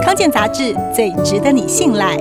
[0.00, 2.16] 康健杂志最值得你信赖。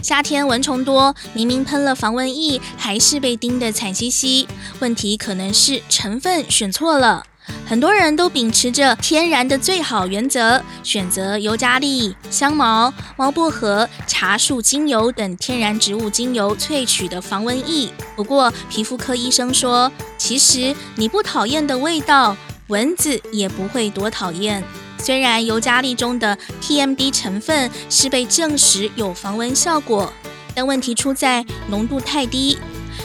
[0.00, 4.48] 夏天蚊虫多，明明喷了防蚊液，还是被叮得惨兮兮。
[4.80, 7.24] 问题可能是成分选错了。
[7.66, 17.90] 很多人都秉持着天然的最好原则，选择尤加利、香茅、猫薄荷、茶树精油等天然植物精油萃取的防蚊液。
[18.16, 22.36] 不过，皮肤科医生说，其实你不讨厌的味道，
[22.68, 24.62] 蚊子也不会多讨厌。
[25.02, 30.12] 虽然尤加利中的 TMD 成分是被证实有防蚊效果，
[30.54, 32.56] 但问题出在浓度太低。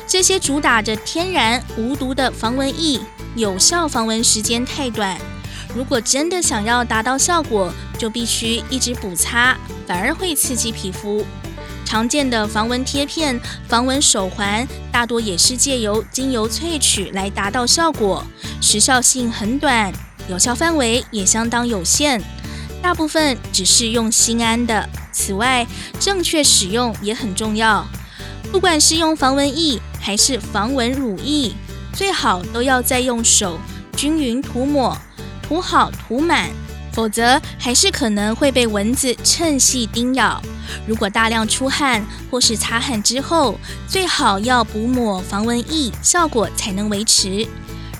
[0.05, 2.99] 这些主打着天然无毒的防蚊液，
[3.35, 5.17] 有效防蚊时间太短。
[5.73, 9.57] 如果真的想要达到效果，就必须一直补擦，
[9.87, 11.25] 反而会刺激皮肤。
[11.83, 18.23] 常见的防蚊贴片、防蚊手环，大多也是借由精油萃取来达到效果，
[18.61, 19.91] 时效性很短。
[20.29, 22.21] 有效范围也相当有限，
[22.81, 24.87] 大部分只是用心安的。
[25.11, 25.65] 此外，
[25.99, 27.85] 正确使用也很重要。
[28.51, 31.53] 不管是用防蚊液还是防蚊乳液，
[31.93, 33.59] 最好都要再用手
[33.95, 34.97] 均匀涂抹，
[35.41, 36.49] 涂好涂满，
[36.93, 40.41] 否则还是可能会被蚊子趁隙叮咬。
[40.85, 47.47] 如果大量出汗或是擦汗之后，最好要补抹防蚊液，效果才能维持。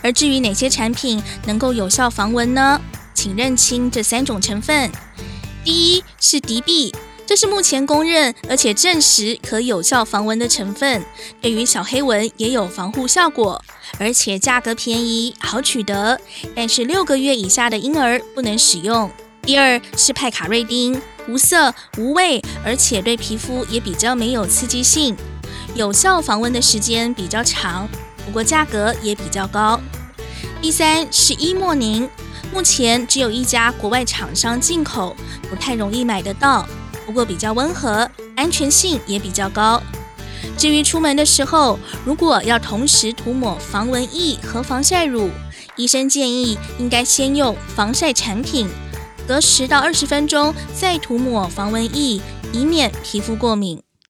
[0.08, 2.80] 而至于哪些产品能够有效防蚊呢？
[3.14, 4.90] 请认清这三种成分。
[5.66, 11.04] 第一是敌避，这是目前公认而且证实可有效防蚊的成分，
[11.42, 13.62] 对于小黑蚊也有防护效果，
[14.00, 16.18] 而且价格便宜，好取得。
[16.56, 19.12] 但是六个月以下的婴儿不能使用。
[19.42, 25.18] 第二是派卡瑞丁，无色无味，而且对皮肤也比较没有刺激性，
[25.76, 27.86] 有效防蚊的时间比较长。
[28.26, 29.78] 不过价格也比较高。
[30.60, 32.10] 第三是伊莫宁，
[32.52, 35.16] 目前只有一家国外厂商进口，
[35.50, 36.68] 不太容易买得到。
[37.06, 39.82] 不过比较温和，安全性也比较高。
[40.58, 45.30] 至于出门的时候，如果要同时涂抹防蚊液和防晒乳，
[45.76, 48.68] 医生建议应该先用防晒产品，
[49.28, 52.20] 隔十到二十分钟再涂抹防蚊液，
[52.52, 53.87] 以免皮肤过敏。